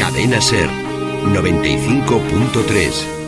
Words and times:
Cadena 0.00 0.40
Ser 0.40 0.70
95.3 1.26 3.19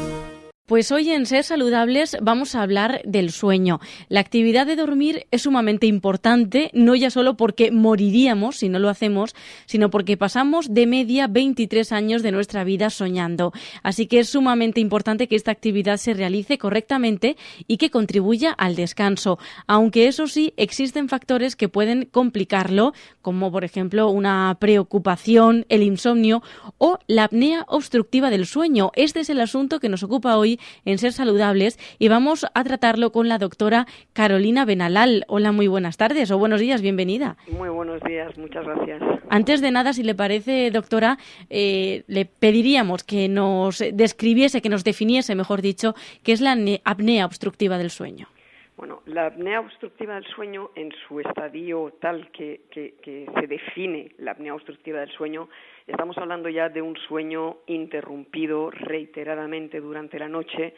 pues 0.72 0.90
hoy 0.90 1.10
en 1.10 1.26
Ser 1.26 1.44
Saludables 1.44 2.16
vamos 2.22 2.54
a 2.54 2.62
hablar 2.62 3.02
del 3.04 3.30
sueño. 3.30 3.78
La 4.08 4.20
actividad 4.20 4.66
de 4.66 4.74
dormir 4.74 5.26
es 5.30 5.42
sumamente 5.42 5.86
importante, 5.86 6.70
no 6.72 6.94
ya 6.94 7.10
solo 7.10 7.36
porque 7.36 7.70
moriríamos 7.70 8.56
si 8.56 8.70
no 8.70 8.78
lo 8.78 8.88
hacemos, 8.88 9.34
sino 9.66 9.90
porque 9.90 10.16
pasamos 10.16 10.72
de 10.72 10.86
media 10.86 11.26
23 11.26 11.92
años 11.92 12.22
de 12.22 12.32
nuestra 12.32 12.64
vida 12.64 12.88
soñando. 12.88 13.52
Así 13.82 14.06
que 14.06 14.20
es 14.20 14.30
sumamente 14.30 14.80
importante 14.80 15.28
que 15.28 15.36
esta 15.36 15.50
actividad 15.50 15.98
se 15.98 16.14
realice 16.14 16.56
correctamente 16.56 17.36
y 17.68 17.76
que 17.76 17.90
contribuya 17.90 18.52
al 18.52 18.74
descanso. 18.74 19.38
Aunque 19.66 20.06
eso 20.06 20.26
sí, 20.26 20.54
existen 20.56 21.10
factores 21.10 21.54
que 21.54 21.68
pueden 21.68 22.08
complicarlo, 22.10 22.94
como 23.20 23.52
por 23.52 23.64
ejemplo 23.64 24.08
una 24.08 24.56
preocupación, 24.58 25.66
el 25.68 25.82
insomnio 25.82 26.42
o 26.78 26.98
la 27.08 27.24
apnea 27.24 27.66
obstructiva 27.68 28.30
del 28.30 28.46
sueño. 28.46 28.90
Este 28.94 29.20
es 29.20 29.28
el 29.28 29.42
asunto 29.42 29.78
que 29.78 29.90
nos 29.90 30.02
ocupa 30.02 30.38
hoy 30.38 30.58
en 30.84 30.98
Ser 30.98 31.12
Saludables 31.12 31.78
y 31.98 32.08
vamos 32.08 32.46
a 32.54 32.64
tratarlo 32.64 33.12
con 33.12 33.28
la 33.28 33.38
doctora 33.38 33.86
Carolina 34.12 34.64
Benalal. 34.64 35.24
Hola, 35.28 35.52
muy 35.52 35.68
buenas 35.68 35.96
tardes 35.96 36.30
o 36.30 36.38
buenos 36.38 36.60
días, 36.60 36.82
bienvenida. 36.82 37.36
Muy 37.50 37.68
buenos 37.68 38.00
días, 38.02 38.36
muchas 38.36 38.64
gracias. 38.64 39.02
Antes 39.28 39.60
de 39.60 39.70
nada, 39.70 39.92
si 39.92 40.02
le 40.02 40.14
parece, 40.14 40.70
doctora, 40.70 41.18
eh, 41.50 42.04
le 42.06 42.24
pediríamos 42.26 43.04
que 43.04 43.28
nos 43.28 43.82
describiese, 43.92 44.62
que 44.62 44.68
nos 44.68 44.84
definiese, 44.84 45.34
mejor 45.34 45.62
dicho, 45.62 45.94
qué 46.22 46.32
es 46.32 46.40
la 46.40 46.56
apnea 46.84 47.26
obstructiva 47.26 47.78
del 47.78 47.90
sueño. 47.90 48.28
Bueno, 48.76 49.02
la 49.04 49.26
apnea 49.26 49.60
obstructiva 49.60 50.14
del 50.14 50.24
sueño, 50.24 50.70
en 50.74 50.90
su 51.06 51.20
estadio 51.20 51.92
tal 52.00 52.30
que, 52.30 52.62
que, 52.70 53.26
se 53.38 53.46
define 53.46 54.12
la 54.18 54.32
apnea 54.32 54.54
obstructiva 54.54 55.00
del 55.00 55.10
sueño, 55.10 55.48
estamos 55.86 56.16
hablando 56.18 56.48
ya 56.48 56.68
de 56.68 56.80
un 56.80 56.96
sueño 56.96 57.58
interrumpido 57.66 58.70
reiteradamente 58.70 59.80
durante 59.80 60.18
la 60.18 60.28
noche 60.28 60.74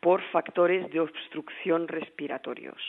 por 0.00 0.20
factores 0.32 0.90
de 0.90 1.00
obstrucción 1.00 1.88
respiratorios. 1.88 2.82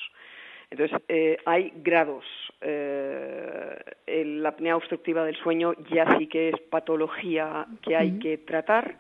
Entonces, 0.70 1.00
eh, 1.08 1.38
hay 1.46 1.72
grados. 1.78 2.26
Eh, 2.60 3.96
la 4.08 4.50
apnea 4.50 4.76
obstructiva 4.76 5.24
del 5.24 5.38
sueño 5.38 5.74
ya 5.92 6.18
sí 6.18 6.28
que 6.28 6.50
es 6.50 6.60
patología 6.70 7.68
que 7.82 7.96
hay 7.96 8.20
que 8.20 8.40
tratar 8.40 8.98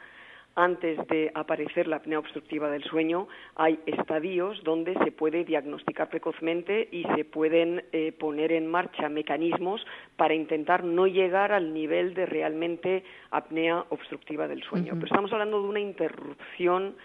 antes 0.58 0.98
de 1.08 1.32
aparecer 1.36 1.88
la 1.88 1.98
apnea 1.98 2.18
obstructiva 2.18 2.70
del 2.72 2.84
sueño, 2.84 3.28
hay 3.56 3.80
estadios 3.86 4.62
donde 4.64 4.96
se 5.04 5.12
puede 5.12 5.46
diagnosticar 5.46 6.10
precozmente 6.10 6.90
y 6.92 7.04
se 7.16 7.26
pueden 7.26 7.84
eh, 7.92 8.12
poner 8.12 8.52
en 8.52 8.66
marcha 8.66 9.08
mecanismos 9.08 9.86
para 10.16 10.34
intentar 10.34 10.84
no 10.84 11.06
llegar 11.06 11.52
al 11.52 11.74
nivel 11.74 12.16
de 12.16 12.26
realmente 12.26 13.04
apnea 13.30 13.86
obstructiva 13.90 14.48
del 14.48 14.64
sueño. 14.64 14.94
Pero 14.96 15.06
estamos 15.06 15.32
hablando 15.32 15.62
de 15.62 15.70
una 15.70 15.80
interrupción 15.80 16.96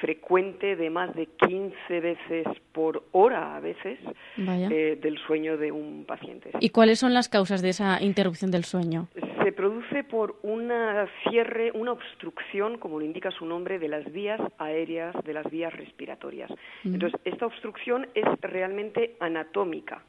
frecuente 0.00 0.74
de 0.74 0.88
más 0.88 1.14
de 1.14 1.26
15 1.26 2.00
veces 2.00 2.46
por 2.72 3.04
hora 3.12 3.56
a 3.56 3.60
veces 3.60 3.98
eh, 4.38 4.98
del 5.00 5.18
sueño 5.18 5.58
de 5.58 5.70
un 5.70 6.06
paciente. 6.06 6.50
¿Y 6.60 6.70
cuáles 6.70 6.98
son 6.98 7.12
las 7.12 7.28
causas 7.28 7.60
de 7.60 7.68
esa 7.68 8.02
interrupción 8.02 8.50
del 8.50 8.64
sueño? 8.64 9.08
Se 9.42 9.52
produce 9.52 10.04
por 10.04 10.36
una 10.42 11.08
cierre, 11.28 11.72
una 11.74 11.92
obstrucción, 11.92 12.78
como 12.78 12.98
lo 12.98 13.04
indica 13.04 13.30
su 13.30 13.44
nombre, 13.44 13.78
de 13.78 13.88
las 13.88 14.10
vías 14.12 14.40
aéreas, 14.58 15.14
de 15.24 15.32
las 15.32 15.50
vías 15.50 15.72
respiratorias. 15.72 16.50
Entonces, 16.84 17.20
esta 17.24 17.46
obstrucción 17.46 18.06
es 18.14 18.24
realmente 18.40 19.16
anatómica. 19.20 20.02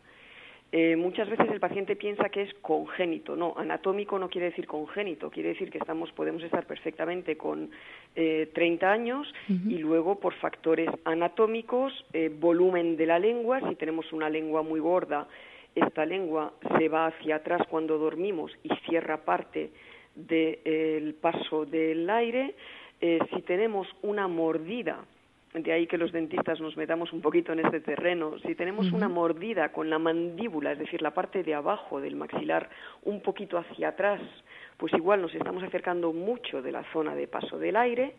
Eh, 0.75 0.95
muchas 0.95 1.29
veces 1.29 1.47
el 1.51 1.59
paciente 1.59 1.95
piensa 1.95 2.29
que 2.29 2.41
es 2.41 2.53
congénito. 2.55 3.35
No, 3.35 3.53
anatómico 3.55 4.17
no 4.17 4.27
quiere 4.27 4.47
decir 4.47 4.65
congénito, 4.65 5.29
quiere 5.29 5.49
decir 5.49 5.69
que 5.69 5.77
estamos, 5.77 6.11
podemos 6.13 6.41
estar 6.41 6.65
perfectamente 6.65 7.37
con 7.37 7.69
eh, 8.15 8.49
30 8.55 8.91
años 8.91 9.31
y 9.47 9.77
luego 9.77 10.19
por 10.19 10.33
factores 10.33 10.89
anatómicos, 11.05 11.93
eh, 12.11 12.31
volumen 12.35 12.97
de 12.97 13.05
la 13.05 13.19
lengua, 13.19 13.59
si 13.69 13.75
tenemos 13.75 14.11
una 14.13 14.31
lengua 14.31 14.63
muy 14.63 14.79
gorda, 14.79 15.27
esta 15.75 16.05
lengua 16.05 16.53
se 16.77 16.89
va 16.89 17.07
hacia 17.07 17.37
atrás 17.37 17.61
cuando 17.69 17.97
dormimos 17.97 18.51
y 18.63 18.69
cierra 18.87 19.17
parte 19.25 19.71
del 20.15 21.15
paso 21.15 21.65
del 21.65 22.09
aire. 22.09 22.55
Eh, 23.01 23.19
si 23.33 23.41
tenemos 23.41 23.87
una 24.01 24.27
mordida, 24.27 25.03
de 25.53 25.71
ahí 25.71 25.87
que 25.87 25.97
los 25.97 26.11
dentistas 26.11 26.59
nos 26.59 26.75
metamos 26.77 27.13
un 27.13 27.21
poquito 27.21 27.51
en 27.53 27.59
este 27.59 27.79
terreno. 27.79 28.39
Si 28.39 28.55
tenemos 28.55 28.91
una 28.91 29.07
mordida 29.07 29.71
con 29.71 29.89
la 29.89 29.99
mandíbula, 29.99 30.71
es 30.71 30.79
decir, 30.79 31.01
la 31.01 31.11
parte 31.11 31.43
de 31.43 31.53
abajo 31.53 32.01
del 32.01 32.15
maxilar 32.15 32.69
un 33.03 33.21
poquito 33.21 33.57
hacia 33.57 33.89
atrás, 33.89 34.21
pues 34.77 34.93
igual 34.93 35.21
nos 35.21 35.33
estamos 35.35 35.63
acercando 35.63 36.11
mucho 36.11 36.61
de 36.61 36.71
la 36.71 36.83
zona 36.91 37.13
de 37.13 37.27
paso 37.27 37.59
del 37.59 37.75
aire. 37.75 38.15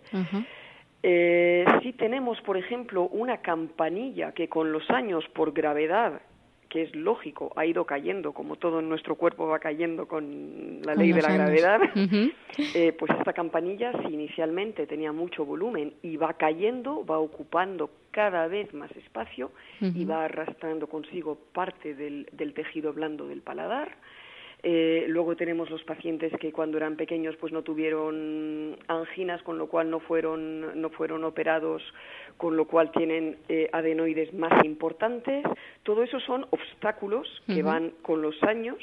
Eh, 1.03 1.65
si 1.82 1.92
tenemos, 1.92 2.41
por 2.42 2.56
ejemplo, 2.56 3.03
una 3.09 3.38
campanilla 3.38 4.32
que 4.32 4.48
con 4.48 4.72
los 4.72 4.88
años, 4.91 5.25
por 5.34 5.53
gravedad, 5.53 6.22
que 6.75 6.83
es 6.83 6.97
lógico, 6.97 7.53
ha 7.55 7.65
ido 7.65 7.85
cayendo, 7.85 8.33
como 8.33 8.57
todo 8.57 8.81
en 8.81 8.89
nuestro 8.89 9.15
cuerpo 9.15 9.47
va 9.47 9.61
cayendo 9.61 10.09
con 10.09 10.81
la 10.83 10.97
ley 10.97 11.12
de 11.12 11.23
la 11.23 11.33
gravedad, 11.33 11.79
eh, 12.75 12.93
pues 12.99 13.12
esta 13.17 13.33
campanilla, 13.33 13.93
si 14.03 14.12
inicialmente 14.12 14.84
tenía 14.89 15.13
mucho 15.13 15.45
volumen 15.45 15.95
y 16.03 16.17
va 16.17 16.33
cayendo, 16.33 17.07
va 17.07 17.21
ocupando 17.21 17.91
cada 18.11 18.49
vez 18.49 18.75
más 18.75 18.91
espacio 18.97 19.53
y 19.81 20.05
va 20.05 20.25
arrastrando 20.25 20.89
consigo 20.89 21.39
parte 21.53 21.95
del 21.95 22.55
tejido 22.55 22.93
blando 22.93 23.29
del 23.29 23.41
paladar, 23.41 23.95
eh, 24.67 25.05
luego 25.09 25.37
tenemos 25.37 25.69
los 25.69 25.85
pacientes 25.85 26.33
que 26.41 26.51
cuando 26.51 26.79
eran 26.79 26.97
pequeños 26.97 27.37
pues 27.37 27.53
no 27.53 27.63
tuvieron 27.63 28.79
anginas, 28.89 29.43
con 29.43 29.59
lo 29.59 29.67
cual 29.69 29.91
no 29.91 30.01
fueron, 30.01 30.81
no 30.81 30.89
fueron 30.89 31.23
operados, 31.25 31.83
con 32.39 32.57
lo 32.57 32.67
cual 32.67 32.91
tienen 32.91 33.37
eh, 33.51 33.69
adenoides 33.73 34.33
más 34.33 34.65
importantes. 34.65 35.45
Todo 35.83 36.03
eso 36.03 36.19
son 36.21 36.47
obstáculos 36.49 37.29
que 37.47 37.63
van 37.63 37.93
con 38.01 38.23
los 38.23 38.43
años 38.43 38.79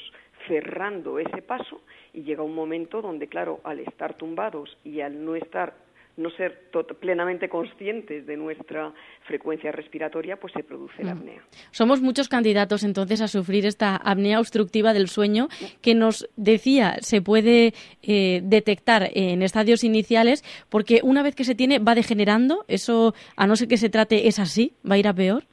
cerrando 0.47 1.17
ese 1.17 1.41
paso 1.41 1.81
y 2.13 2.21
llega 2.21 2.43
un 2.43 2.53
momento 2.53 3.01
donde, 3.01 3.27
claro, 3.27 3.59
al 3.63 3.79
estar 3.79 4.13
tumbados 4.13 4.77
y 4.83 5.01
al 5.01 5.25
no 5.25 5.35
estar 5.35 5.73
no 6.17 6.29
ser 6.31 6.69
plenamente 6.99 7.49
conscientes 7.49 8.25
de 8.25 8.37
nuestra 8.37 8.93
frecuencia 9.25 9.71
respiratoria, 9.71 10.37
pues 10.37 10.53
se 10.53 10.63
produce 10.63 11.03
la 11.03 11.15
mm. 11.15 11.17
apnea. 11.17 11.41
Somos 11.71 12.01
muchos 12.01 12.27
candidatos 12.27 12.83
entonces 12.83 13.21
a 13.21 13.27
sufrir 13.27 13.65
esta 13.65 13.95
apnea 13.95 14.39
obstructiva 14.39 14.93
del 14.93 15.07
sueño 15.07 15.47
que 15.81 15.95
nos 15.95 16.29
decía 16.35 16.95
se 17.01 17.21
puede 17.21 17.73
eh, 18.03 18.41
detectar 18.43 19.09
en 19.13 19.41
estadios 19.41 19.83
iniciales 19.83 20.43
porque 20.69 21.01
una 21.03 21.23
vez 21.23 21.35
que 21.35 21.43
se 21.43 21.55
tiene 21.55 21.79
va 21.79 21.95
degenerando, 21.95 22.65
eso 22.67 23.13
a 23.35 23.47
no 23.47 23.55
ser 23.55 23.67
que 23.67 23.77
se 23.77 23.89
trate 23.89 24.27
es 24.27 24.39
así, 24.39 24.73
va 24.89 24.95
a 24.95 24.97
ir 24.97 25.07
a 25.07 25.13
peor. 25.13 25.43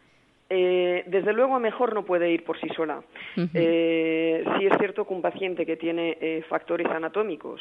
Eh, 0.50 1.04
desde 1.06 1.34
luego 1.34 1.56
a 1.56 1.60
mejor 1.60 1.92
no 1.92 2.06
puede 2.06 2.30
ir 2.32 2.42
por 2.42 2.58
sí 2.58 2.68
sola. 2.74 3.02
Eh, 3.36 4.44
sí 4.58 4.66
es 4.66 4.78
cierto 4.78 5.06
que 5.06 5.12
un 5.12 5.20
paciente 5.20 5.66
que 5.66 5.76
tiene 5.76 6.42
factores 6.48 6.86
anatómicos 6.86 7.60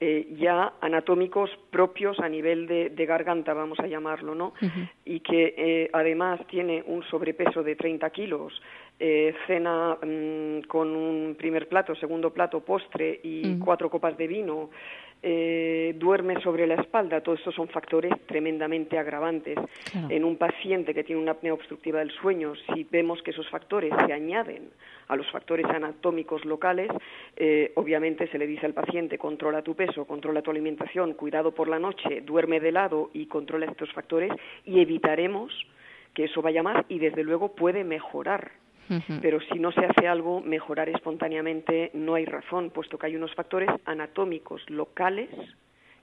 eh, 0.00 0.28
ya 0.38 0.74
anatómicos 0.80 1.50
propios 1.70 2.20
a 2.20 2.28
nivel 2.28 2.68
de, 2.68 3.06
garganta, 3.06 3.52
vamos 3.52 3.80
a 3.80 3.86
llamarlo, 3.88 4.34
¿no? 4.34 4.52
Y 5.04 5.20
que 5.20 5.54
eh, 5.56 5.90
además 5.92 6.40
tiene 6.46 6.84
un 6.86 7.02
sobrepeso 7.04 7.64
de 7.64 7.74
30 7.74 8.08
kilos, 8.10 8.52
eh, 9.00 9.34
cena 9.46 9.96
mm, 10.00 10.68
con 10.68 10.94
un 10.94 11.34
primer 11.36 11.68
plato, 11.68 11.94
segundo 11.96 12.32
plato, 12.32 12.60
postre 12.60 13.18
y 13.22 13.58
cuatro 13.58 13.90
copas 13.90 14.16
de 14.16 14.26
vino, 14.28 14.70
eh, 15.22 15.94
duerme 15.98 16.40
sobre 16.42 16.66
la 16.66 16.74
espalda, 16.74 17.20
todos 17.20 17.38
estos 17.38 17.54
son 17.54 17.68
factores 17.68 18.12
tremendamente 18.26 18.98
agravantes. 18.98 19.58
En 20.08 20.24
un 20.24 20.36
paciente 20.36 20.94
que 20.94 21.02
tiene 21.02 21.20
una 21.20 21.32
apnea 21.32 21.54
obstructiva 21.54 21.98
del 21.98 22.10
sueño, 22.10 22.52
si 22.72 22.84
vemos 22.84 23.22
que 23.22 23.32
esos 23.32 23.48
factores 23.48 23.92
se 24.06 24.12
añaden 24.12 24.70
a 25.08 25.16
los 25.16 25.28
factores 25.30 25.66
anatómicos 25.66 26.44
locales, 26.44 26.90
eh, 27.36 27.72
obviamente 27.74 28.28
se 28.28 28.38
le 28.38 28.46
dice 28.46 28.66
al 28.66 28.74
paciente 28.74 29.18
controla 29.18 29.62
tu 29.62 29.74
peso, 29.74 30.04
controla 30.04 30.42
tu 30.42 30.50
alimentación, 30.50 31.14
cuidado 31.14 31.52
por 31.52 31.68
la 31.68 31.78
noche, 31.78 32.20
duerme 32.20 32.60
de 32.60 32.72
lado 32.72 33.10
y 33.12 33.26
controla 33.26 33.66
estos 33.66 33.92
factores 33.92 34.30
y 34.64 34.80
evitaremos 34.80 35.52
que 36.14 36.24
eso 36.24 36.42
vaya 36.42 36.62
más 36.62 36.84
y 36.88 36.98
desde 36.98 37.24
luego 37.24 37.54
puede 37.54 37.84
mejorar 37.84 38.52
pero 39.20 39.38
si 39.40 39.58
no 39.58 39.72
se 39.72 39.84
hace 39.84 40.06
algo, 40.06 40.40
mejorar 40.40 40.88
espontáneamente 40.88 41.90
no 41.94 42.14
hay 42.14 42.24
razón, 42.24 42.70
puesto 42.70 42.98
que 42.98 43.06
hay 43.06 43.16
unos 43.16 43.34
factores 43.34 43.68
anatómicos 43.84 44.62
locales 44.68 45.28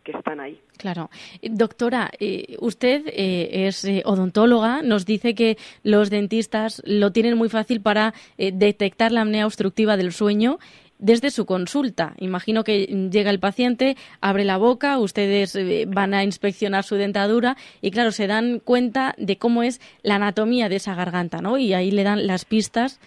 que 0.06 0.12
están 0.12 0.40
ahí. 0.40 0.62
Claro. 0.78 1.10
Doctora, 1.42 2.12
eh, 2.20 2.56
usted 2.60 3.08
eh, 3.08 3.68
es 3.68 3.84
eh, 3.84 4.04
odontóloga, 4.06 4.82
nos 4.84 5.06
dice 5.06 5.34
que 5.34 5.58
los 5.84 6.10
dentistas 6.10 6.82
lo 6.86 7.12
tienen 7.12 7.38
muy 7.38 7.50
fácil 7.50 7.82
para 7.82 8.14
detectar 8.38 9.12
la 9.12 9.22
apnea 9.22 9.48
obstructiva 9.48 9.98
del 9.98 10.14
sueño 10.14 10.60
desde 11.00 11.30
su 11.30 11.46
consulta. 11.46 12.14
Imagino 12.18 12.64
que 12.64 12.86
llega 13.12 13.30
el 13.30 13.40
paciente, 13.40 13.96
abre 14.22 14.46
la 14.46 14.58
boca, 14.58 14.98
ustedes 14.98 15.56
eh, 15.56 15.86
van 15.88 16.14
a 16.14 16.24
inspeccionar 16.24 16.84
su 16.84 16.96
dentadura 16.96 17.56
y 17.82 17.92
claro, 17.92 18.12
se 18.12 18.28
dan 18.28 18.60
cuenta 18.60 19.14
de 19.18 19.38
cómo 19.38 19.64
es 19.64 19.80
la 20.04 20.16
anatomía 20.16 20.70
de 20.70 20.78
esa 20.78 20.96
garganta, 20.96 21.42
¿no? 21.42 21.58
Y 21.58 21.74
ahí 21.74 21.92
le 21.92 22.04
dan 22.04 22.28
las 22.28 22.46
pistas 22.46 23.00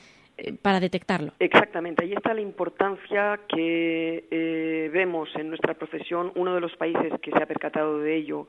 para 0.62 0.81
detectarlo. 0.81 1.32
Exactamente, 1.40 2.05
ahí 2.05 2.12
está 2.12 2.32
la 2.32 2.40
importancia 2.40 3.40
que 3.49 4.25
eh, 4.31 4.90
vemos 4.93 5.29
en 5.35 5.49
nuestra 5.49 5.75
profesión. 5.75 6.32
Uno 6.37 6.55
de 6.55 6.61
los 6.61 6.75
países 6.76 7.12
que 7.20 7.32
se 7.32 7.43
ha 7.43 7.46
percatado 7.46 7.99
de 7.99 8.17
ello 8.17 8.46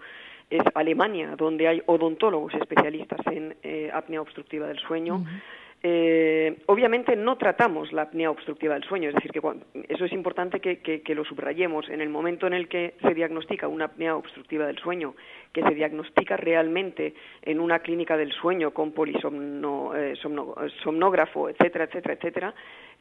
es 0.49 0.61
Alemania, 0.73 1.35
donde 1.35 1.67
hay 1.67 1.81
odontólogos 1.85 2.53
especialistas 2.55 3.19
en 3.27 3.55
eh, 3.63 3.89
apnea 3.93 4.21
obstructiva 4.21 4.67
del 4.67 4.79
sueño. 4.79 5.25
Eh, 5.81 6.61
obviamente 6.65 7.15
no 7.15 7.37
tratamos 7.37 7.93
la 7.93 8.01
apnea 8.01 8.29
obstructiva 8.29 8.73
del 8.73 8.83
sueño, 8.83 9.09
es 9.09 9.15
decir, 9.15 9.31
que 9.31 9.41
eso 9.87 10.05
es 10.05 10.11
importante 10.11 10.59
que, 10.59 10.79
que, 10.79 11.15
lo 11.15 11.23
subrayemos. 11.23 11.87
En 11.89 12.01
el 12.01 12.09
momento 12.09 12.47
en 12.47 12.53
el 12.53 12.67
que 12.67 12.95
se 13.01 13.13
diagnostica 13.13 13.67
una 13.67 13.85
apnea 13.85 14.15
obstructiva 14.15 14.65
del 14.67 14.77
sueño, 14.77 15.15
que 15.51 15.63
se 15.63 15.73
diagnostica 15.73 16.37
realmente 16.37 17.15
en 17.41 17.59
una 17.59 17.79
clínica 17.79 18.15
del 18.17 18.31
sueño 18.31 18.69
con 18.71 18.91
polisomnógrafo, 18.91 21.49
etcétera, 21.49 21.85
etcétera, 21.85 22.13
etcétera, 22.13 22.53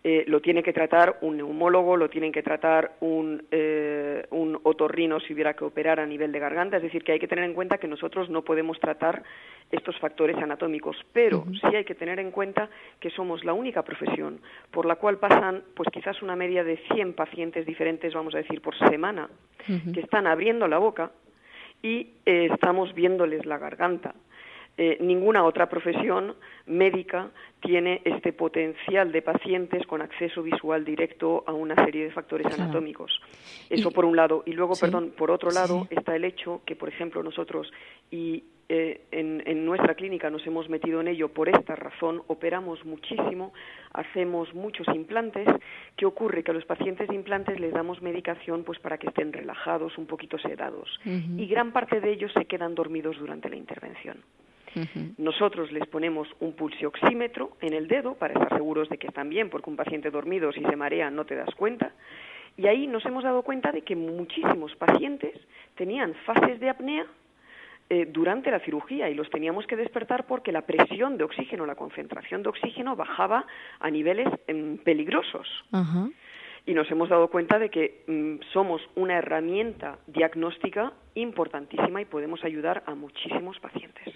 eh, 0.04 0.24
lo 0.28 0.40
tiene 0.40 0.62
que 0.62 0.72
tratar 0.72 1.18
un 1.22 1.38
neumólogo, 1.38 1.96
lo 1.96 2.08
tienen 2.08 2.30
que 2.30 2.42
tratar 2.42 2.92
un, 3.00 3.44
eh, 3.50 4.24
un 4.30 4.60
otorrino 4.62 5.18
si 5.18 5.34
hubiera 5.34 5.54
que 5.54 5.64
operar 5.64 5.98
a 5.98 6.06
nivel 6.06 6.30
de 6.30 6.38
garganta. 6.38 6.76
Es 6.76 6.84
decir, 6.84 7.02
que 7.02 7.12
hay 7.12 7.18
que 7.18 7.26
tener 7.26 7.44
en 7.44 7.52
cuenta 7.52 7.78
que 7.78 7.88
nosotros 7.88 8.30
no 8.30 8.42
podemos 8.42 8.78
tratar 8.78 9.24
estos 9.72 9.98
factores 9.98 10.36
anatómicos, 10.36 10.96
pero 11.12 11.44
sí 11.60 11.74
hay 11.74 11.84
que 11.84 11.96
tener 11.96 12.20
en 12.20 12.30
cuenta 12.30 12.70
que 13.00 13.10
somos 13.10 13.44
la 13.44 13.52
única 13.52 13.82
profesión 13.82 14.40
por 14.70 14.86
la 14.86 14.96
cual 14.96 15.18
pasan, 15.18 15.64
pues 15.74 15.88
quizás 15.92 16.22
una 16.22 16.36
media 16.36 16.64
de 16.64 16.78
100 16.94 17.14
pacientes 17.14 17.66
diferentes, 17.66 18.14
vamos 18.14 18.34
a 18.34 18.38
decir, 18.38 18.62
por 18.62 18.78
semana, 18.78 19.28
que 19.92 20.00
están 20.00 20.26
abriendo 20.26 20.66
la 20.68 20.78
boca 20.78 21.10
y 21.82 22.14
eh, 22.26 22.48
estamos 22.52 22.94
viéndoles 22.94 23.46
la 23.46 23.58
garganta. 23.58 24.14
Eh, 24.80 24.96
ninguna 25.00 25.44
otra 25.44 25.68
profesión 25.68 26.36
médica 26.66 27.32
tiene 27.60 28.00
este 28.04 28.32
potencial 28.32 29.10
de 29.10 29.22
pacientes 29.22 29.84
con 29.88 30.00
acceso 30.02 30.40
visual 30.40 30.84
directo 30.84 31.42
a 31.48 31.52
una 31.52 31.74
serie 31.84 32.04
de 32.04 32.12
factores 32.12 32.46
anatómicos. 32.46 33.20
Eso 33.68 33.90
por 33.90 34.04
un 34.04 34.14
lado. 34.14 34.44
Y 34.46 34.52
luego, 34.52 34.74
perdón, 34.80 35.12
por 35.18 35.32
otro 35.32 35.50
lado 35.50 35.88
está 35.90 36.14
el 36.14 36.24
hecho 36.24 36.62
que, 36.64 36.76
por 36.76 36.88
ejemplo, 36.88 37.24
nosotros 37.24 37.72
y 38.12 38.44
eh, 38.68 39.00
en, 39.10 39.64
nuestra 39.64 39.94
clínica 39.94 40.30
nos 40.30 40.46
hemos 40.46 40.68
metido 40.68 41.00
en 41.00 41.08
ello 41.08 41.28
por 41.32 41.48
esta 41.48 41.74
razón, 41.74 42.22
operamos 42.28 42.84
muchísimo, 42.84 43.52
hacemos 43.92 44.54
muchos 44.54 44.86
implantes. 44.94 45.48
¿Qué 45.96 46.06
ocurre? 46.06 46.44
Que 46.44 46.52
a 46.52 46.54
los 46.54 46.66
pacientes 46.66 47.08
de 47.08 47.16
implantes 47.16 47.58
les 47.58 47.72
damos 47.72 48.00
medicación 48.00 48.62
pues 48.62 48.78
para 48.78 48.98
que 48.98 49.08
estén 49.08 49.32
relajados, 49.32 49.98
un 49.98 50.06
poquito 50.06 50.38
sedados. 50.38 51.00
Y 51.04 51.46
gran 51.48 51.72
parte 51.72 52.00
de 52.00 52.12
ellos 52.12 52.30
se 52.32 52.44
quedan 52.44 52.76
dormidos 52.76 53.18
durante 53.18 53.48
la 53.48 53.56
intervención. 53.56 54.22
Nosotros 55.16 55.72
les 55.72 55.86
ponemos 55.88 56.28
un 56.40 56.52
pulsioxímetro 56.52 57.56
en 57.60 57.72
el 57.72 57.88
dedo 57.88 58.14
para 58.14 58.34
estar 58.34 58.56
seguros 58.56 58.88
de 58.88 58.98
que 58.98 59.08
están 59.08 59.28
bien, 59.28 59.50
porque 59.50 59.70
un 59.70 59.76
paciente 59.76 60.10
dormido 60.10 60.52
si 60.52 60.62
se 60.62 60.76
marea 60.76 61.10
no 61.10 61.24
te 61.24 61.34
das 61.34 61.54
cuenta. 61.54 61.92
Y 62.56 62.66
ahí 62.66 62.86
nos 62.86 63.04
hemos 63.06 63.24
dado 63.24 63.42
cuenta 63.42 63.72
de 63.72 63.82
que 63.82 63.94
muchísimos 63.94 64.74
pacientes 64.76 65.34
tenían 65.76 66.14
fases 66.26 66.58
de 66.58 66.68
apnea 66.68 67.06
eh, 67.90 68.06
durante 68.10 68.50
la 68.50 68.60
cirugía 68.60 69.08
y 69.08 69.14
los 69.14 69.30
teníamos 69.30 69.66
que 69.66 69.76
despertar 69.76 70.26
porque 70.26 70.52
la 70.52 70.62
presión 70.62 71.16
de 71.16 71.24
oxígeno, 71.24 71.64
la 71.64 71.74
concentración 71.74 72.42
de 72.42 72.50
oxígeno 72.50 72.96
bajaba 72.96 73.46
a 73.80 73.90
niveles 73.90 74.28
em, 74.46 74.76
peligrosos 74.78 75.48
y 76.68 76.74
nos 76.74 76.90
hemos 76.90 77.08
dado 77.08 77.28
cuenta 77.28 77.58
de 77.58 77.70
que 77.70 78.02
mm, 78.06 78.40
somos 78.52 78.82
una 78.94 79.16
herramienta 79.16 79.98
diagnóstica 80.06 80.92
importantísima 81.14 82.02
y 82.02 82.04
podemos 82.04 82.44
ayudar 82.44 82.82
a 82.86 82.94
muchísimos 82.94 83.58
pacientes. 83.58 84.14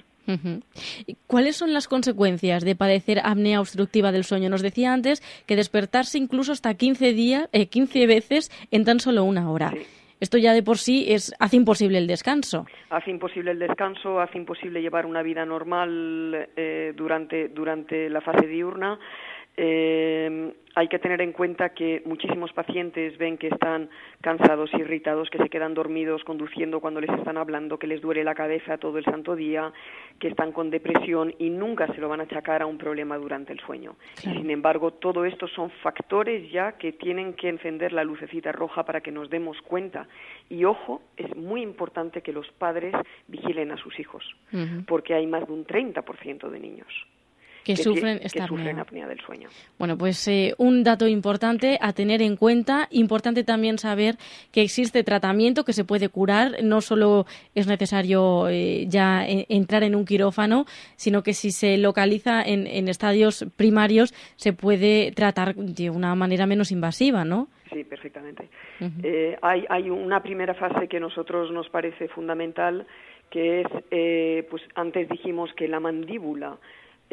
¿Cuáles 1.27 1.57
son 1.57 1.73
las 1.73 1.89
consecuencias 1.89 2.63
de 2.63 2.77
padecer 2.77 3.21
apnea 3.25 3.59
obstructiva 3.59 4.13
del 4.13 4.25
sueño? 4.25 4.51
Nos 4.51 4.61
decía 4.61 4.93
antes 4.93 5.23
que 5.47 5.57
despertarse 5.57 6.19
incluso 6.19 6.53
hasta 6.53 6.75
15, 6.75 7.15
días, 7.15 7.49
eh, 7.53 7.67
15 7.69 8.07
veces 8.07 8.51
en 8.71 8.85
tan 8.85 9.01
solo 9.01 9.25
una 9.25 9.51
hora. 9.51 9.73
Esto 10.21 10.37
ya 10.37 10.53
de 10.53 10.63
por 10.63 10.77
sí 10.77 11.07
es, 11.09 11.35
hace 11.41 11.57
imposible 11.57 11.99
el 11.99 12.07
descanso. 12.07 12.67
Hace 12.91 13.11
imposible 13.11 13.53
el 13.53 13.59
descanso, 13.59 14.21
hace 14.21 14.37
imposible 14.37 14.83
llevar 14.83 15.07
una 15.07 15.23
vida 15.23 15.45
normal 15.47 16.49
eh, 16.55 16.93
durante, 16.95 17.49
durante 17.49 18.11
la 18.11 18.21
fase 18.21 18.47
diurna. 18.47 18.99
Eh, 19.57 20.53
hay 20.75 20.89
que 20.89 20.99
tener 20.99 21.21
en 21.21 21.33
cuenta 21.33 21.71
que 21.71 22.03
muchísimos 22.07 22.53
pacientes 22.53 23.17
ven 23.19 23.37
que 23.37 23.49
están 23.49 23.91
cansados, 24.21 24.73
irritados, 24.75 25.29
que 25.31 25.39
se 25.39 25.49
quedan 25.49 25.75
dormidos 25.75 26.25
conduciendo 26.25 26.81
cuando 26.81 27.01
les 27.01 27.11
están 27.11 27.37
hablando, 27.37 27.79
que 27.79 27.87
les 27.87 28.01
duele 28.01 28.25
la 28.25 28.35
cabeza 28.35 28.79
todo 28.79 28.99
el 28.99 29.05
santo 29.05 29.37
día, 29.37 29.73
que 30.19 30.29
están 30.29 30.53
con 30.53 30.71
depresión 30.71 31.35
y 31.39 31.51
nunca 31.51 31.87
se 31.89 32.01
lo 32.01 32.09
van 32.09 32.21
a 32.21 32.25
achacar 32.25 32.63
a 32.63 32.67
un 32.67 32.79
problema 32.79 33.19
durante 33.19 33.53
el 33.53 33.61
sueño. 33.61 33.97
Sin 34.15 34.51
embargo, 34.51 34.93
todo 34.93 35.25
esto 35.25 35.47
son 35.49 35.71
factores 35.83 36.51
ya 36.51 36.73
que 36.73 36.93
tienen 36.93 37.35
que 37.35 37.49
encender 37.49 37.93
la 37.93 38.05
lucecita 38.05 38.53
roja 38.53 38.85
para 38.85 39.01
que 39.01 39.13
nos 39.13 39.29
demos 39.29 39.61
cuenta. 39.63 40.09
Y 40.49 40.65
ojo, 40.65 41.03
es 41.17 41.35
muy 41.37 41.63
importante 41.63 42.23
que 42.23 42.33
los 42.33 42.51
padres 42.53 42.95
vigilen 43.29 43.73
a 43.73 43.77
sus 43.77 43.99
hijos, 43.99 44.25
porque 44.87 45.15
hay 45.15 45.27
más 45.27 45.47
de 45.47 45.53
un 45.53 45.67
30% 45.67 46.49
de 46.49 46.61
niños 46.61 46.89
que, 47.65 47.77
sufren 47.77 48.21
esta 48.23 48.45
apnea. 48.45 49.07
del 49.07 49.21
sueño. 49.21 49.49
Bueno, 49.79 49.97
pues 49.97 50.27
eh, 50.29 50.55
un 50.59 50.83
dato 50.83 51.07
importante 51.07 51.79
a 51.81 51.93
tener 51.93 52.23
en 52.23 52.37
cuenta. 52.37 52.89
Importante 52.91 53.45
también 53.45 53.79
saber 53.79 54.17
que 54.51 54.63
existe 54.63 55.05
tratamiento 55.05 55.65
que 55.65 55.73
se 55.73 55.85
puede 55.85 56.09
curar. 56.09 56.63
No 56.63 56.81
solo 56.81 57.27
es 57.55 57.67
necesario 57.67 58.49
eh, 58.49 58.87
ya 58.89 59.25
entrar 59.27 59.83
en 59.83 59.95
un 59.95 60.05
quirófano, 60.05 60.65
sino 60.97 61.23
que 61.23 61.35
si 61.35 61.51
se 61.51 61.79
localiza 61.79 62.43
en, 62.43 62.63
estadios 62.89 63.47
primarios 63.57 64.13
se 64.37 64.53
puede 64.53 65.13
tratar 65.13 65.55
de 65.55 65.91
una 65.91 66.15
manera 66.15 66.47
menos 66.47 66.73
invasiva, 66.73 67.25
¿no? 67.25 67.49
Sí, 67.73 67.85
perfectamente. 67.85 68.49
Eh, 69.03 69.37
hay, 69.41 69.65
hay 69.69 69.89
una 69.89 70.23
primera 70.23 70.55
fase 70.55 70.89
que 70.89 70.99
a 70.99 71.01
nosotros 71.01 71.51
nos 71.53 71.69
parece 71.71 72.09
fundamental, 72.09 72.87
que 73.31 73.63
es, 73.63 74.47
pues 74.51 74.63
antes 74.75 75.09
dijimos 75.09 75.51
que 75.55 75.69
la 75.69 75.81
mandíbula 75.81 76.59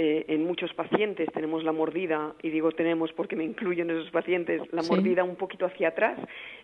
eh, 0.02 0.24
en 0.30 0.46
muchos 0.46 0.74
pacientes 0.76 1.28
tenemos 1.34 1.62
la 1.66 1.74
mordida, 1.74 2.34
y 2.42 2.52
digo 2.52 2.72
tenemos 2.72 3.12
porque 3.12 3.36
me 3.36 3.44
incluyen 3.44 3.90
esos 3.90 4.10
pacientes, 4.12 4.62
la 4.72 4.82
mordida 4.84 5.26
un 5.26 5.36
poquito 5.36 5.66
hacia 5.66 5.90
atrás. 5.90 6.18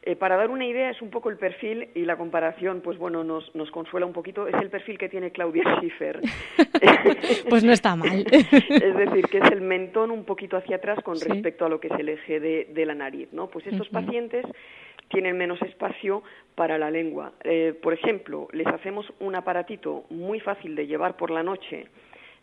Eh, 0.03 0.15
para 0.15 0.37
dar 0.37 0.49
una 0.49 0.65
idea, 0.65 0.89
es 0.89 1.01
un 1.01 1.09
poco 1.09 1.29
el 1.29 1.35
perfil 1.35 1.89
y 1.95 2.05
la 2.05 2.15
comparación, 2.15 2.79
pues 2.79 2.97
bueno, 2.97 3.25
nos, 3.25 3.53
nos 3.53 3.69
consuela 3.71 4.05
un 4.05 4.13
poquito, 4.13 4.47
es 4.47 4.55
el 4.55 4.69
perfil 4.69 4.97
que 4.97 5.09
tiene 5.09 5.31
Claudia 5.31 5.63
Schiffer. 5.79 6.21
pues 7.49 7.61
no 7.65 7.73
está 7.73 7.97
mal. 7.97 8.25
es 8.31 8.95
decir, 8.95 9.25
que 9.25 9.39
es 9.39 9.51
el 9.51 9.59
mentón 9.59 10.11
un 10.11 10.23
poquito 10.23 10.55
hacia 10.55 10.77
atrás 10.77 11.03
con 11.03 11.19
respecto 11.19 11.65
a 11.65 11.69
lo 11.69 11.81
que 11.81 11.87
es 11.87 11.99
el 11.99 12.07
eje 12.07 12.39
de, 12.39 12.85
la 12.85 12.95
nariz, 12.95 13.27
¿no? 13.33 13.47
Pues 13.47 13.67
estos 13.67 13.89
pacientes 13.89 14.45
tienen 15.09 15.37
menos 15.37 15.61
espacio 15.61 16.23
para 16.55 16.77
la 16.77 16.89
lengua. 16.89 17.33
Eh, 17.43 17.77
por 17.83 17.91
ejemplo, 17.91 18.47
les 18.53 18.67
hacemos 18.67 19.05
un 19.19 19.35
aparatito 19.35 20.05
muy 20.09 20.39
fácil 20.39 20.73
de 20.73 20.87
llevar 20.87 21.17
por 21.17 21.31
la 21.31 21.43
noche, 21.43 21.87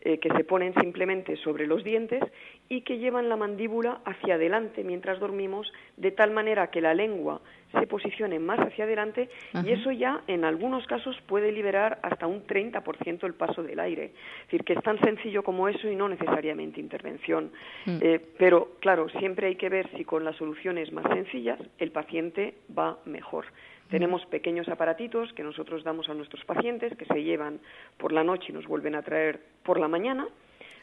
eh, 0.04 0.18
que 0.18 0.30
se 0.30 0.42
ponen 0.42 0.74
simplemente 0.74 1.36
sobre 1.36 1.66
los 1.66 1.84
dientes 1.84 2.22
y 2.68 2.80
que 2.80 2.98
llevan 2.98 3.28
la 3.28 3.36
mandíbula 3.36 4.00
hacia 4.04 4.34
adelante 4.34 4.82
mientras 4.82 5.20
dormimos, 5.20 5.72
de 5.96 6.10
tal 6.10 6.32
manera 6.32 6.70
que 6.70 6.80
la 6.80 6.92
lengua 6.92 7.40
se 7.72 7.86
posicione 7.86 8.38
más 8.38 8.58
hacia 8.58 8.84
adelante 8.84 9.30
y 9.64 9.70
eso 9.70 9.92
ya 9.92 10.22
en 10.26 10.44
algunos 10.44 10.86
casos 10.86 11.16
puede 11.26 11.52
liberar 11.52 12.00
hasta 12.02 12.26
un 12.26 12.44
30% 12.46 13.24
el 13.24 13.34
paso 13.34 13.62
del 13.62 13.80
aire. 13.80 14.06
Es 14.06 14.46
decir, 14.46 14.64
que 14.64 14.72
es 14.74 14.82
tan 14.82 14.98
sencillo 15.00 15.42
como 15.42 15.68
eso 15.68 15.88
y 15.88 15.96
no 15.96 16.08
necesariamente 16.08 16.80
intervención. 16.80 17.52
Mm. 17.86 17.98
Eh, 18.00 18.20
pero 18.38 18.72
claro, 18.80 19.08
siempre 19.08 19.46
hay 19.46 19.54
que 19.54 19.68
ver 19.68 19.88
si 19.96 20.04
con 20.04 20.24
las 20.24 20.36
soluciones 20.36 20.92
más 20.92 21.06
sencillas 21.12 21.60
el 21.78 21.92
paciente 21.92 22.54
va 22.76 22.98
mejor. 23.06 23.46
Tenemos 23.92 24.24
pequeños 24.24 24.66
aparatitos 24.70 25.30
que 25.34 25.42
nosotros 25.42 25.84
damos 25.84 26.08
a 26.08 26.14
nuestros 26.14 26.42
pacientes 26.46 26.96
que 26.96 27.04
se 27.04 27.22
llevan 27.22 27.60
por 27.98 28.10
la 28.10 28.24
noche 28.24 28.46
y 28.48 28.52
nos 28.54 28.66
vuelven 28.66 28.94
a 28.94 29.02
traer 29.02 29.38
por 29.62 29.78
la 29.78 29.86
mañana. 29.86 30.26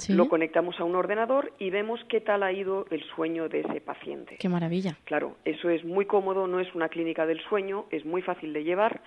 Lo 0.09 0.29
conectamos 0.29 0.79
a 0.79 0.83
un 0.83 0.95
ordenador 0.95 1.51
y 1.57 1.71
vemos 1.71 1.99
qué 2.07 2.21
tal 2.21 2.43
ha 2.43 2.51
ido 2.51 2.85
el 2.91 3.03
sueño 3.15 3.49
de 3.49 3.61
ese 3.61 3.81
paciente. 3.81 4.37
Qué 4.39 4.47
maravilla. 4.47 4.95
Claro, 5.05 5.37
eso 5.43 5.71
es 5.71 5.83
muy 5.83 6.05
cómodo, 6.05 6.45
no 6.45 6.59
es 6.59 6.73
una 6.75 6.87
clínica 6.87 7.25
del 7.25 7.41
sueño, 7.49 7.87
es 7.89 8.05
muy 8.05 8.21
fácil 8.21 8.53
de 8.53 8.63
llevar 8.63 9.01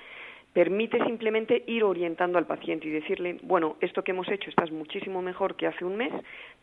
permite 0.52 1.02
simplemente 1.04 1.64
ir 1.66 1.82
orientando 1.82 2.38
al 2.38 2.46
paciente 2.46 2.86
y 2.86 2.90
decirle, 2.90 3.38
bueno, 3.42 3.76
esto 3.80 4.04
que 4.04 4.10
hemos 4.10 4.28
hecho 4.28 4.50
estás 4.50 4.70
muchísimo 4.70 5.22
mejor 5.22 5.56
que 5.56 5.66
hace 5.66 5.84
un 5.84 5.96
mes, 5.96 6.12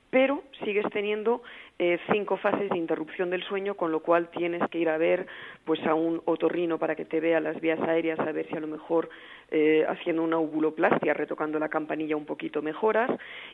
pero 0.10 0.44
sigues 0.64 0.86
teniendo 0.92 1.42
eh, 1.78 2.00
cinco 2.12 2.38
fases 2.38 2.70
de 2.70 2.78
interrupción 2.78 3.30
del 3.30 3.44
sueño, 3.44 3.76
con 3.76 3.92
lo 3.92 4.02
cual 4.02 4.30
tienes 4.30 4.62
que 4.70 4.80
ir 4.80 4.90
a 4.90 4.98
ver 4.98 5.28
pues 5.66 5.86
a 5.86 5.94
un 5.94 6.22
otorrino 6.26 6.78
para 6.78 6.96
que 6.96 7.06
te 7.06 7.20
vea 7.20 7.40
las 7.40 7.60
vías 7.62 7.80
aéreas, 7.82 8.20
a 8.20 8.32
ver 8.32 8.48
si 8.48 8.56
a 8.56 8.60
lo 8.60 8.68
mejor 8.68 9.10
eh, 9.52 9.86
haciendo 9.88 10.24
una 10.24 10.38
ovuloplastia, 10.38 11.14
retocando 11.14 11.60
la 11.60 11.70
campanilla 11.70 12.16
un 12.16 12.26
poquito 12.26 12.62
mejoras, 12.62 13.10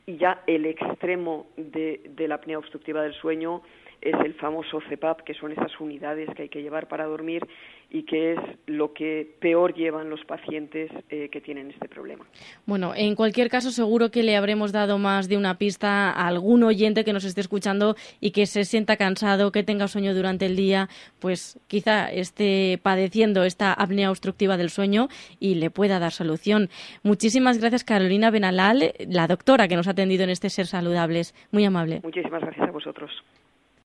y 0.05 0.17
ya 0.17 0.41
el 0.47 0.65
extremo 0.65 1.47
de, 1.57 2.01
de 2.15 2.27
la 2.27 2.35
apnea 2.35 2.57
obstructiva 2.57 3.01
del 3.03 3.13
sueño 3.13 3.61
es 4.05 4.15
el 4.23 4.35
famoso 4.35 4.79
CEPAP, 4.87 5.21
que 5.21 5.33
son 5.33 5.51
esas 5.51 5.79
unidades 5.79 6.29
que 6.35 6.43
hay 6.43 6.49
que 6.49 6.61
llevar 6.61 6.87
para 6.87 7.05
dormir 7.05 7.45
y 7.89 8.03
que 8.03 8.33
es 8.33 8.39
lo 8.67 8.93
que 8.93 9.35
peor 9.39 9.73
llevan 9.73 10.09
los 10.09 10.23
pacientes 10.25 10.91
eh, 11.09 11.29
que 11.29 11.41
tienen 11.41 11.71
este 11.71 11.87
problema. 11.87 12.25
Bueno, 12.65 12.93
en 12.95 13.15
cualquier 13.15 13.49
caso, 13.49 13.71
seguro 13.71 14.11
que 14.11 14.21
le 14.21 14.35
habremos 14.35 14.71
dado 14.71 14.97
más 14.99 15.27
de 15.27 15.37
una 15.37 15.57
pista 15.57 16.11
a 16.11 16.27
algún 16.27 16.63
oyente 16.63 17.03
que 17.03 17.13
nos 17.13 17.25
esté 17.25 17.41
escuchando 17.41 17.95
y 18.19 18.31
que 18.31 18.45
se 18.45 18.63
sienta 18.63 18.97
cansado, 18.97 19.51
que 19.51 19.63
tenga 19.63 19.87
sueño 19.87 20.13
durante 20.13 20.45
el 20.45 20.55
día, 20.55 20.87
pues 21.19 21.59
quizá 21.67 22.11
esté 22.11 22.79
padeciendo 22.81 23.43
esta 23.43 23.73
apnea 23.73 24.11
obstructiva 24.11 24.57
del 24.57 24.69
sueño 24.69 25.07
y 25.39 25.55
le 25.55 25.71
pueda 25.71 25.97
dar 25.97 26.11
solución. 26.11 26.69
Muchísimas 27.01 27.59
gracias, 27.59 27.83
Carolina 27.83 28.29
Benalal, 28.29 28.93
la 29.07 29.27
doctora 29.27 29.67
que 29.67 29.75
nos 29.75 29.87
ha 29.87 29.91
atendido 29.91 30.23
en 30.23 30.29
este 30.29 30.49
Ser 30.49 30.67
Saludables. 30.67 31.33
Muy 31.51 31.65
amable. 31.65 32.01
Muchísimas 32.03 32.41
gracias 32.41 32.67
a 32.67 32.71
vosotros. 32.71 33.11